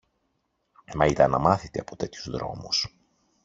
Μα 0.95 1.05
ήταν 1.05 1.35
αμάθητη 1.35 1.79
από 1.79 1.95
τέτοιους 1.95 2.29
δρόμους. 2.29 2.97